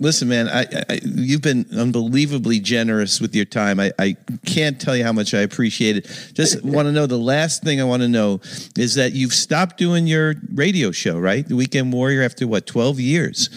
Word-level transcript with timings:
listen, 0.00 0.28
man, 0.28 0.48
I, 0.48 0.66
I, 0.88 1.00
you've 1.02 1.42
been 1.42 1.66
unbelievably 1.76 2.60
generous 2.60 3.20
with 3.20 3.34
your 3.34 3.44
time. 3.44 3.80
I, 3.80 3.92
I 3.98 4.16
can't 4.46 4.80
tell 4.80 4.96
you 4.96 5.04
how 5.04 5.12
much 5.12 5.34
I 5.34 5.40
appreciate 5.40 5.96
it. 5.96 6.30
Just 6.34 6.62
want 6.64 6.86
to 6.86 6.92
know 6.92 7.06
the 7.06 7.18
last 7.18 7.62
thing 7.62 7.80
I 7.80 7.84
want 7.84 8.02
to 8.02 8.08
know 8.08 8.40
is 8.76 8.94
that 8.94 9.12
you've 9.12 9.34
stopped 9.34 9.76
doing 9.76 10.06
your 10.06 10.34
radio 10.52 10.90
show, 10.90 11.18
right? 11.18 11.46
The 11.46 11.56
Weekend 11.56 11.92
Warrior 11.92 12.22
after 12.22 12.46
what, 12.46 12.66
12 12.66 13.00
years? 13.00 13.50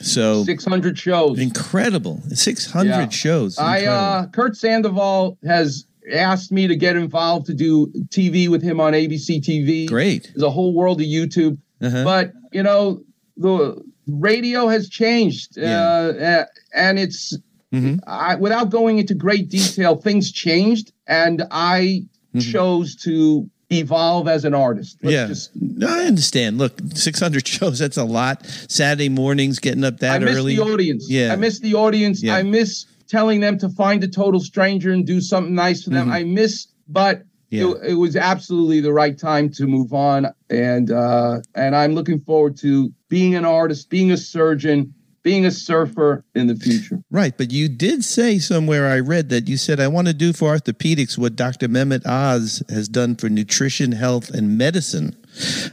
So 0.00 0.44
600 0.44 0.98
shows. 0.98 1.38
Incredible. 1.38 2.20
600 2.28 2.88
yeah. 2.88 3.08
shows. 3.08 3.58
Incredible. 3.58 3.92
I, 3.92 3.94
uh, 3.94 4.26
Kurt 4.28 4.56
Sandoval 4.56 5.38
has 5.44 5.86
asked 6.12 6.50
me 6.50 6.66
to 6.66 6.74
get 6.74 6.96
involved 6.96 7.46
to 7.46 7.54
do 7.54 7.86
TV 8.08 8.48
with 8.48 8.62
him 8.62 8.80
on 8.80 8.92
ABC 8.94 9.40
TV. 9.40 9.86
Great. 9.86 10.32
There's 10.34 10.42
a 10.42 10.50
whole 10.50 10.74
world 10.74 11.00
of 11.00 11.06
YouTube. 11.06 11.58
Uh-huh. 11.80 12.04
But, 12.04 12.32
you 12.52 12.62
know, 12.62 13.02
the 13.36 13.82
radio 14.06 14.68
has 14.68 14.88
changed. 14.88 15.56
Yeah. 15.56 15.82
Uh, 15.82 16.44
and 16.74 16.98
it's, 16.98 17.36
mm-hmm. 17.72 17.96
I, 18.06 18.36
without 18.36 18.70
going 18.70 18.98
into 18.98 19.14
great 19.14 19.48
detail, 19.48 19.96
things 19.96 20.32
changed. 20.32 20.92
And 21.06 21.42
I 21.50 22.04
mm-hmm. 22.34 22.40
chose 22.40 22.96
to 23.04 23.48
evolve 23.70 24.28
as 24.28 24.44
an 24.44 24.54
artist. 24.54 24.98
Let's 25.02 25.14
yeah, 25.14 25.26
just, 25.26 25.50
no, 25.54 25.88
I 25.88 26.04
understand. 26.04 26.58
Look, 26.58 26.78
600 26.94 27.46
shows, 27.46 27.78
that's 27.78 27.96
a 27.96 28.04
lot. 28.04 28.44
Saturday 28.68 29.08
mornings, 29.08 29.58
getting 29.58 29.84
up 29.84 29.98
that 29.98 30.22
early. 30.22 30.26
I 30.26 30.30
miss 30.30 30.38
early. 30.38 30.56
the 30.56 30.62
audience. 30.62 31.10
Yeah. 31.10 31.32
I 31.32 31.36
miss 31.36 31.60
the 31.60 31.74
audience. 31.74 32.22
Yeah. 32.22 32.36
I 32.36 32.42
miss 32.42 32.86
telling 33.08 33.40
them 33.40 33.58
to 33.58 33.68
find 33.68 34.02
a 34.04 34.08
total 34.08 34.40
stranger 34.40 34.90
and 34.92 35.06
do 35.06 35.20
something 35.20 35.54
nice 35.54 35.84
for 35.84 35.90
them. 35.90 36.06
Mm-hmm. 36.06 36.14
I 36.14 36.24
miss, 36.24 36.66
but 36.88 37.22
yeah. 37.52 37.70
it, 37.70 37.90
it, 37.90 37.94
was 37.94 38.16
absolutely 38.16 38.80
the 38.80 38.92
right 38.92 39.18
time 39.18 39.50
to 39.50 39.66
move 39.66 39.92
on. 39.92 40.26
And, 40.48 40.90
uh, 40.90 41.40
and 41.54 41.76
I'm 41.76 41.94
looking 41.94 42.20
forward 42.20 42.56
to 42.58 42.90
being 43.08 43.34
an 43.34 43.44
artist, 43.44 43.90
being 43.90 44.10
a 44.10 44.16
surgeon, 44.16 44.94
being 45.22 45.44
a 45.44 45.50
surfer 45.50 46.24
in 46.34 46.46
the 46.46 46.56
future. 46.56 47.02
Right, 47.10 47.36
but 47.36 47.52
you 47.52 47.68
did 47.68 48.04
say 48.04 48.38
somewhere 48.38 48.88
I 48.88 49.00
read 49.00 49.28
that 49.28 49.48
you 49.48 49.56
said 49.56 49.80
I 49.80 49.88
want 49.88 50.08
to 50.08 50.14
do 50.14 50.32
for 50.32 50.56
orthopedics 50.56 51.18
what 51.18 51.36
Dr. 51.36 51.68
Mehmet 51.68 52.06
Oz 52.06 52.62
has 52.70 52.88
done 52.88 53.16
for 53.16 53.28
nutrition, 53.28 53.92
health, 53.92 54.30
and 54.30 54.56
medicine. 54.56 55.14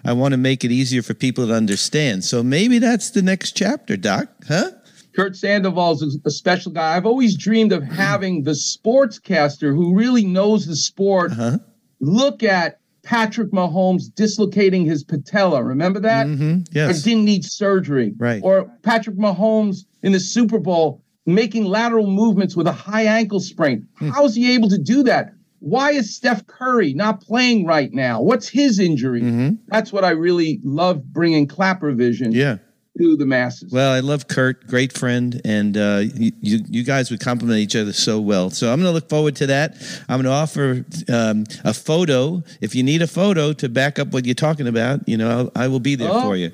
I 0.06 0.14
want 0.14 0.34
to 0.34 0.38
make 0.38 0.64
it 0.64 0.72
easier 0.72 1.02
for 1.02 1.14
people 1.14 1.48
to 1.48 1.54
understand. 1.54 2.26
So 2.26 2.44
maybe 2.44 2.80
that's 2.80 3.12
the 3.12 3.22
next 3.22 3.54
chapter, 3.56 3.98
Doc, 3.98 4.28
huh? 4.48 4.72
Kurt 5.16 5.36
Sandoval 5.36 5.94
is 5.94 6.20
a 6.24 6.32
special 6.32 6.72
guy. 6.72 6.96
I've 6.96 7.06
always 7.06 7.36
dreamed 7.36 7.74
of 7.74 7.84
having 7.84 8.44
the 8.44 8.52
sportscaster 8.52 9.76
who 9.76 9.96
really 9.96 10.26
knows 10.26 10.66
the 10.66 10.76
sport 10.76 11.32
uh-huh. 11.32 11.58
Look 12.00 12.44
at 12.44 12.80
Patrick 13.04 13.52
Mahomes 13.52 14.14
dislocating 14.14 14.86
his 14.86 15.04
patella. 15.04 15.64
Remember 15.64 16.00
that? 16.02 16.28
Mm-hmm. 16.28 16.62
Yes. 16.72 16.96
And 16.96 17.04
didn't 17.04 17.26
need 17.26 17.46
surgery. 17.46 18.14
Right. 18.18 18.42
Or 18.44 18.72
Patrick 18.84 19.18
Mahomes 19.18 19.86
in 20.04 20.12
the 20.12 20.20
Super 20.20 20.60
Bowl 20.60 21.04
making 21.26 21.66
lateral 21.66 22.08
movements 22.08 22.56
with 22.56 22.68
a 22.68 22.72
high 22.72 23.04
ankle 23.04 23.40
sprain. 23.40 23.88
Hmm. 23.98 24.10
How 24.10 24.26
is 24.26 24.36
he 24.36 24.54
able 24.54 24.70
to 24.70 24.78
do 24.78 25.04
that? 25.04 25.34
Why 25.60 25.92
is 25.92 26.16
Steph 26.16 26.48
Curry 26.48 26.94
not 26.94 27.22
playing 27.22 27.66
right 27.66 27.92
now? 27.92 28.22
What's 28.22 28.48
his 28.48 28.80
injury? 28.80 29.22
Mm-hmm. 29.22 29.56
That's 29.68 29.92
what 29.92 30.06
I 30.06 30.12
really 30.12 30.60
love 30.64 31.04
bringing 31.12 31.48
Klapper 31.48 31.92
Vision. 31.92 32.32
Yeah 32.32 32.58
to 32.98 33.16
the 33.16 33.26
masses. 33.26 33.72
Well, 33.72 33.92
I 33.92 34.00
love 34.00 34.28
Kurt, 34.28 34.68
great 34.68 34.94
friend, 34.94 35.40
and 35.46 35.78
uh, 35.78 36.04
you 36.14 36.32
you 36.42 36.84
guys 36.84 37.12
would 37.12 37.20
complement 37.20 37.60
each 37.60 37.76
other 37.76 37.94
so 37.94 38.20
well. 38.20 38.50
So 38.50 38.72
I'm 38.72 38.80
going 38.80 38.90
to 38.90 38.94
look 38.94 39.10
forward 39.10 39.36
to 39.38 39.48
that. 39.48 39.76
I'm 40.10 40.22
going 40.22 40.26
to 40.26 40.32
offer 40.32 40.86
um, 41.12 41.46
a 41.64 41.74
photo 41.74 42.44
if 42.62 42.76
you 42.76 42.84
need 42.84 43.02
a 43.02 43.08
photo 43.08 43.54
to 43.54 43.70
back 43.70 44.00
up 44.00 44.10
what 44.10 44.26
you're 44.26 44.36
talking 44.36 44.68
about. 44.68 45.08
You 45.08 45.18
know, 45.18 45.30
I'll, 45.30 45.52
I 45.64 45.68
will 45.68 45.80
be 45.80 45.96
there 45.96 46.10
oh. 46.12 46.22
for 46.22 46.36
you. 46.36 46.52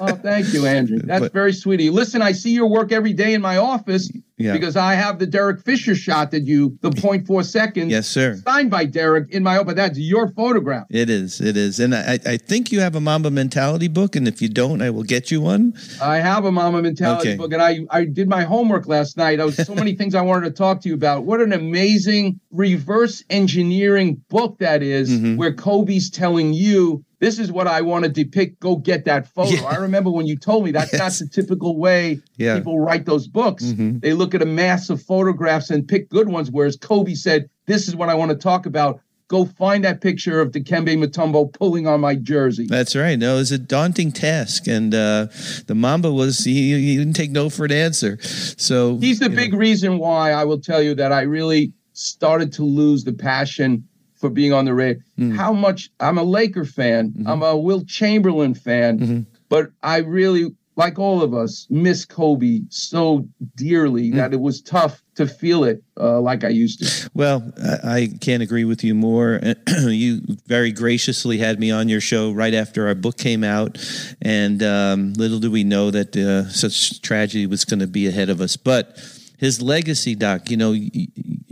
oh, 0.00 0.14
thank 0.16 0.52
you, 0.52 0.66
Andrew. 0.66 0.98
That's 1.04 1.20
but, 1.20 1.32
very 1.32 1.52
sweet 1.52 1.80
of 1.80 1.84
you. 1.84 1.92
Listen, 1.92 2.22
I 2.22 2.32
see 2.32 2.52
your 2.52 2.66
work 2.66 2.92
every 2.92 3.12
day 3.12 3.34
in 3.34 3.42
my 3.42 3.56
office 3.56 4.10
yeah. 4.38 4.52
because 4.52 4.76
I 4.76 4.94
have 4.94 5.18
the 5.18 5.26
Derek 5.26 5.62
Fisher 5.62 5.94
shot 5.94 6.30
that 6.32 6.42
you, 6.42 6.78
the 6.82 6.90
0.4 6.90 7.44
seconds. 7.44 7.90
Yes, 7.90 8.06
sir. 8.06 8.36
Signed 8.46 8.70
by 8.70 8.84
Derek 8.84 9.30
in 9.30 9.42
my 9.42 9.56
open. 9.58 9.76
That's 9.76 9.98
your 9.98 10.28
photograph. 10.32 10.86
It 10.90 11.08
is. 11.08 11.40
It 11.40 11.56
is. 11.56 11.80
And 11.80 11.94
I, 11.94 12.18
I 12.26 12.36
think 12.36 12.70
you 12.70 12.80
have 12.80 12.94
a 12.94 13.00
Mamba 13.00 13.30
Mentality 13.30 13.88
book. 13.88 14.16
And 14.16 14.28
if 14.28 14.42
you 14.42 14.48
don't, 14.48 14.82
I 14.82 14.90
will 14.90 15.02
get 15.02 15.30
you 15.30 15.40
one. 15.40 15.74
I 16.02 16.16
have 16.16 16.44
a 16.44 16.52
Mamba 16.52 16.82
Mentality 16.82 17.30
okay. 17.30 17.36
book. 17.36 17.52
And 17.52 17.62
I, 17.62 17.80
I 17.90 18.04
did 18.04 18.28
my 18.28 18.42
homework 18.42 18.86
last 18.86 19.16
night. 19.16 19.40
I 19.40 19.44
was 19.44 19.56
so 19.56 19.74
many 19.74 19.94
things 19.96 20.14
I 20.14 20.22
wanted 20.22 20.44
to 20.46 20.52
talk 20.52 20.80
to 20.82 20.88
you 20.88 20.94
about. 20.94 21.24
What 21.24 21.40
an 21.40 21.52
amazing 21.52 22.40
reverse 22.56 23.22
engineering 23.30 24.22
book 24.28 24.58
that 24.58 24.82
is, 24.82 25.10
mm-hmm. 25.10 25.36
where 25.36 25.52
Kobe's 25.52 26.10
telling 26.10 26.52
you 26.52 27.04
this 27.18 27.38
is 27.38 27.50
what 27.50 27.66
I 27.66 27.80
want 27.80 28.04
to 28.04 28.10
depict. 28.10 28.60
Go 28.60 28.76
get 28.76 29.04
that 29.06 29.28
photo. 29.28 29.50
Yeah. 29.50 29.64
I 29.64 29.76
remember 29.76 30.10
when 30.10 30.26
you 30.26 30.36
told 30.36 30.64
me 30.64 30.70
that's 30.70 30.92
yes. 30.92 31.00
not 31.00 31.12
the 31.12 31.28
typical 31.32 31.78
way 31.78 32.20
yeah. 32.36 32.56
people 32.56 32.78
write 32.78 33.06
those 33.06 33.26
books. 33.26 33.64
Mm-hmm. 33.64 34.00
They 34.00 34.12
look 34.12 34.34
at 34.34 34.42
a 34.42 34.46
mass 34.46 34.90
of 34.90 35.02
photographs 35.02 35.70
and 35.70 35.86
pick 35.86 36.10
good 36.10 36.28
ones. 36.28 36.50
Whereas 36.50 36.76
Kobe 36.76 37.14
said, 37.14 37.48
This 37.66 37.88
is 37.88 37.96
what 37.96 38.08
I 38.08 38.14
want 38.14 38.32
to 38.32 38.36
talk 38.36 38.66
about. 38.66 39.00
Go 39.28 39.44
find 39.44 39.82
that 39.84 40.00
picture 40.00 40.40
of 40.40 40.52
Dikembe 40.52 40.96
Mutombo 40.96 41.52
pulling 41.52 41.88
on 41.88 42.00
my 42.00 42.14
jersey. 42.14 42.66
That's 42.68 42.94
right. 42.94 43.18
No, 43.18 43.34
it 43.34 43.38
was 43.38 43.50
a 43.50 43.58
daunting 43.58 44.12
task, 44.12 44.68
and 44.68 44.94
uh, 44.94 45.26
the 45.66 45.74
Mamba 45.74 46.12
was 46.12 46.44
he, 46.44 46.72
he, 46.74 46.96
didn't 46.96 47.14
take 47.14 47.32
no 47.32 47.50
for 47.50 47.64
an 47.64 47.72
answer. 47.72 48.18
So 48.22 48.98
he's 48.98 49.18
the 49.18 49.28
big 49.28 49.52
know. 49.52 49.58
reason 49.58 49.98
why 49.98 50.30
I 50.30 50.44
will 50.44 50.60
tell 50.60 50.80
you 50.80 50.94
that 50.94 51.10
I 51.10 51.22
really 51.22 51.72
started 51.96 52.52
to 52.52 52.62
lose 52.62 53.04
the 53.04 53.12
passion 53.12 53.88
for 54.16 54.30
being 54.30 54.52
on 54.52 54.64
the 54.64 54.74
radio. 54.74 55.02
Mm. 55.18 55.36
How 55.36 55.52
much 55.52 55.90
I'm 55.98 56.18
a 56.18 56.22
Laker 56.22 56.64
fan, 56.64 57.10
mm-hmm. 57.10 57.26
I'm 57.26 57.42
a 57.42 57.56
Wilt 57.56 57.86
Chamberlain 57.86 58.54
fan, 58.54 58.98
mm-hmm. 58.98 59.20
but 59.48 59.70
I 59.82 59.98
really, 59.98 60.54
like 60.76 60.98
all 60.98 61.22
of 61.22 61.32
us, 61.32 61.66
miss 61.70 62.04
Kobe 62.04 62.60
so 62.68 63.26
dearly 63.54 64.10
mm. 64.10 64.16
that 64.16 64.34
it 64.34 64.40
was 64.40 64.60
tough 64.60 65.02
to 65.14 65.26
feel 65.26 65.64
it 65.64 65.82
uh, 65.98 66.20
like 66.20 66.44
I 66.44 66.48
used 66.48 66.82
to. 66.82 67.10
Well, 67.14 67.50
I 67.82 68.10
can't 68.20 68.42
agree 68.42 68.64
with 68.64 68.84
you 68.84 68.94
more. 68.94 69.40
you 69.78 70.20
very 70.46 70.72
graciously 70.72 71.38
had 71.38 71.58
me 71.58 71.70
on 71.70 71.88
your 71.88 72.02
show 72.02 72.30
right 72.32 72.52
after 72.52 72.86
our 72.88 72.94
book 72.94 73.16
came 73.16 73.42
out, 73.42 73.78
and 74.20 74.62
um, 74.62 75.14
little 75.14 75.38
do 75.38 75.50
we 75.50 75.64
know 75.64 75.90
that 75.90 76.14
uh, 76.14 76.50
such 76.50 77.00
tragedy 77.00 77.46
was 77.46 77.64
going 77.64 77.80
to 77.80 77.86
be 77.86 78.06
ahead 78.06 78.28
of 78.28 78.42
us. 78.42 78.58
But 78.58 78.98
his 79.38 79.60
legacy, 79.60 80.14
Doc, 80.14 80.50
you 80.50 80.56
know, 80.56 80.74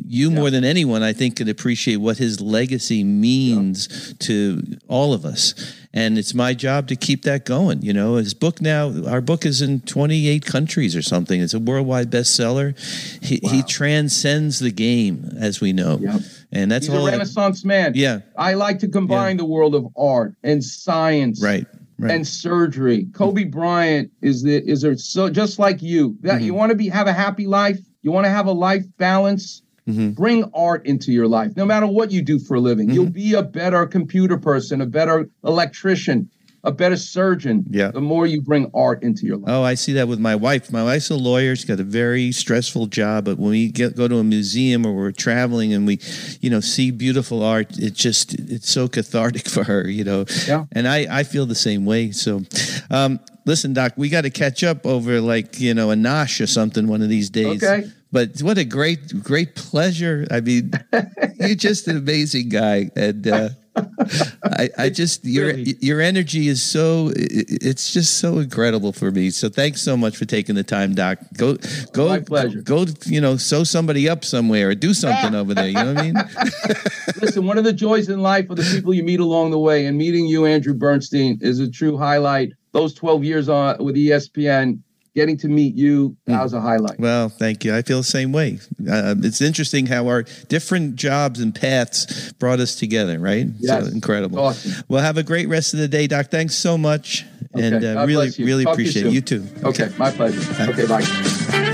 you 0.07 0.31
yeah. 0.31 0.37
more 0.37 0.51
than 0.51 0.65
anyone, 0.65 1.03
I 1.03 1.13
think, 1.13 1.37
could 1.37 1.49
appreciate 1.49 1.97
what 1.97 2.19
his 2.19 2.41
legacy 2.41 3.05
means 3.05 3.89
yeah. 4.09 4.15
to 4.21 4.63
all 4.89 5.13
of 5.13 5.25
us. 5.25 5.55
And 5.93 6.19
it's 6.19 6.35
my 6.35 6.55
job 6.55 6.89
to 6.89 6.97
keep 6.97 7.23
that 7.23 7.45
going. 7.45 7.83
You 7.83 7.93
know, 7.93 8.17
his 8.17 8.35
book 8.35 8.61
now, 8.61 8.93
our 9.07 9.21
book 9.21 9.47
is 9.47 9.63
in 9.63 9.81
28 9.81 10.45
countries 10.45 10.97
or 10.97 11.03
something. 11.03 11.41
It's 11.41 11.55
a 11.55 11.61
worldwide 11.61 12.11
bestseller. 12.11 12.79
He, 13.23 13.41
wow. 13.43 13.51
he 13.51 13.63
transcends 13.63 14.59
the 14.59 14.73
game, 14.73 15.31
as 15.39 15.61
we 15.61 15.73
know. 15.73 15.99
Yep. 15.99 16.21
And 16.53 16.71
that's 16.71 16.87
He's 16.87 16.95
all 16.95 17.07
a 17.07 17.11
renaissance 17.11 17.65
man. 17.65 17.93
Yeah. 17.95 18.21
I 18.37 18.55
like 18.55 18.81
to 18.81 18.89
combine 18.89 19.37
yeah. 19.37 19.43
the 19.43 19.45
world 19.47 19.75
of 19.75 19.87
art 19.97 20.35
and 20.43 20.63
science. 20.63 21.43
Right. 21.43 21.67
Right. 21.97 22.11
and 22.11 22.27
surgery. 22.27 23.07
Kobe 23.15 23.45
Bryant 23.45 24.11
is 24.21 24.43
the 24.43 24.69
is 24.69 24.83
there 24.83 24.97
so 24.97 25.31
just 25.31 25.61
like 25.61 25.81
you. 25.81 26.17
That 26.23 26.35
mm-hmm. 26.35 26.45
you 26.47 26.53
want 26.53 26.71
to 26.71 26.77
be 26.77 26.89
have 26.89 27.07
a 27.07 27.13
happy 27.13 27.47
life, 27.47 27.79
you 28.03 28.11
want 28.11 28.25
to 28.25 28.31
have 28.31 28.47
a 28.47 28.53
life 28.53 28.85
balance, 28.99 29.63
Mm-hmm. 29.89 30.11
Bring 30.11 30.51
art 30.55 30.87
into 30.87 31.13
your 31.13 31.29
life, 31.29 31.57
no 31.57 31.67
matter 31.67 31.87
what 31.87 32.11
you 32.11 32.23
do 32.23 32.39
for 32.39 32.55
a 32.55 32.61
living. 32.61 32.89
Mm-hmm. 32.89 32.95
You'll 32.95 33.11
be 33.11 33.35
a 33.35 33.43
better 33.43 33.85
computer 33.87 34.39
person, 34.39 34.81
a 34.81 34.87
better 34.87 35.29
electrician, 35.45 36.31
a 36.65 36.73
better 36.73 36.97
surgeon. 36.97 37.65
Yeah. 37.69 37.91
The 37.91 38.01
more 38.01 38.27
you 38.27 38.41
bring 38.41 38.71
art 38.75 39.03
into 39.03 39.27
your 39.27 39.37
life. 39.37 39.51
Oh, 39.51 39.63
I 39.63 39.75
see 39.75 39.93
that 39.93 40.09
with 40.09 40.19
my 40.19 40.35
wife. 40.35 40.73
My 40.73 40.83
wife's 40.83 41.11
a 41.11 41.17
lawyer. 41.17 41.55
She's 41.55 41.67
got 41.67 41.79
a 41.79 41.85
very 41.85 42.33
stressful 42.33 42.87
job, 42.87 43.27
but 43.27 43.39
when 43.39 43.51
we 43.51 43.69
get, 43.69 43.95
go 43.95 44.09
to 44.09 44.17
a 44.17 44.25
museum 44.25 44.87
or 44.87 44.95
we're 44.95 45.13
traveling 45.13 45.75
and 45.75 45.87
we, 45.87 46.01
you 46.41 46.49
know, 46.49 46.61
see 46.61 46.91
beautiful 46.91 47.43
art, 47.43 47.79
it 47.79 47.93
just 47.93 48.35
it's 48.35 48.71
so 48.71 48.89
cathartic 48.89 49.49
for 49.49 49.65
her. 49.65 49.89
You 49.89 50.05
know. 50.05 50.25
Yeah. 50.49 50.65
And 50.73 50.89
I 50.89 51.07
I 51.11 51.25
feel 51.25 51.45
the 51.45 51.55
same 51.55 51.85
way. 51.85 52.11
So, 52.13 52.43
um, 52.91 53.21
listen, 53.45 53.75
Doc, 53.75 53.93
we 53.97 54.09
got 54.09 54.23
to 54.23 54.31
catch 54.31 54.65
up 54.65 54.87
over 54.87 55.21
like 55.21 55.61
you 55.61 55.75
know 55.75 55.91
a 55.91 55.95
nosh 55.95 56.41
or 56.41 56.47
something 56.47 56.87
one 56.87 57.03
of 57.03 57.11
these 57.11 57.29
days. 57.29 57.63
Okay. 57.63 57.91
But 58.15 58.41
what 58.43 58.59
a 58.59 58.65
great, 58.65 59.25
great 59.25 59.57
pleasure. 59.57 60.25
I 60.31 60.41
mean, 60.41 60.71
you're 61.41 61.57
just 61.57 61.89
an 61.89 61.97
amazing 61.97 62.49
guy. 62.49 62.89
And 62.95 63.27
uh, 63.27 63.49
I, 64.45 64.71
I 64.79 64.89
just, 64.89 65.25
your, 65.25 65.51
your 65.51 66.01
energy 66.01 66.47
is 66.47 66.63
so, 66.63 67.11
it's 67.17 67.93
just 67.93 68.19
so 68.19 68.39
incredible 68.39 68.93
for 68.93 69.11
me. 69.11 69.31
So 69.31 69.49
thanks 69.49 69.83
so 69.83 69.97
much 69.97 70.17
for 70.17 70.27
taking 70.27 70.55
the 70.55 70.63
time, 70.63 70.95
Doc. 70.95 71.19
Go, 71.37 71.57
go, 71.93 72.11
My 72.11 72.21
pleasure. 72.21 72.63
Go, 72.63 72.87
you 73.05 73.21
know, 73.21 73.37
sew 73.37 73.65
somebody 73.65 74.09
up 74.09 74.25
somewhere 74.25 74.69
or 74.69 74.77
do 74.77 74.95
something 74.95 75.35
over 75.35 75.53
there. 75.53 75.67
You 75.67 75.75
know 75.75 75.95
what 75.95 75.99
I 75.99 76.03
mean? 76.03 76.15
Listen, 77.21 77.45
one 77.49 77.59
of 77.59 77.65
the 77.65 77.73
joys 77.73 78.09
in 78.09 78.23
life 78.23 78.49
are 78.49 78.55
the 78.55 78.63
people 78.63 78.95
you 78.95 79.03
meet 79.03 79.19
along 79.19 79.51
the 79.51 79.59
way. 79.59 79.87
And 79.87 79.99
meeting 79.99 80.27
you, 80.27 80.47
Andrew 80.47 80.75
Bernstein, 80.75 81.41
is 81.41 81.59
a 81.59 81.69
true 81.69 81.99
highlight. 81.99 82.53
Those 82.71 82.95
12 82.95 83.25
years 83.25 83.49
on 83.49 83.83
with 83.83 83.97
ESPN 83.97 84.79
getting 85.15 85.37
to 85.37 85.49
meet 85.49 85.75
you 85.75 86.17
that 86.27 86.43
was 86.43 86.53
a 86.53 86.61
highlight 86.61 86.99
well 86.99 87.29
thank 87.29 87.65
you 87.65 87.75
i 87.75 87.83
feel 87.83 87.99
the 87.99 88.05
same 88.05 88.33
way 88.33 88.59
uh, 88.91 89.15
it's 89.19 89.41
interesting 89.41 89.87
how 89.87 90.07
our 90.09 90.23
different 90.49 90.97
jobs 90.97 91.41
and 91.41 91.55
paths 91.55 92.33
brought 92.35 92.61
us 92.61 92.75
together 92.77 93.19
right 93.19 93.47
yes. 93.59 93.87
so 93.87 93.93
incredible 93.93 94.39
awesome. 94.39 94.73
well 94.89 95.03
have 95.03 95.17
a 95.17 95.23
great 95.23 95.49
rest 95.49 95.73
of 95.73 95.81
the 95.81 95.89
day 95.89 96.07
doc 96.07 96.27
thanks 96.31 96.55
so 96.55 96.77
much 96.77 97.25
Okay. 97.57 97.67
And 97.69 97.85
uh, 97.85 98.05
really, 98.07 98.31
really 98.39 98.65
Talk 98.65 98.75
appreciate 98.75 99.05
you, 99.07 99.11
you, 99.13 99.21
too. 99.21 99.47
Okay. 99.63 99.85
okay, 99.85 99.95
my 99.97 100.11
pleasure. 100.11 100.71
Okay, 100.71 100.87
bye. 100.87 101.71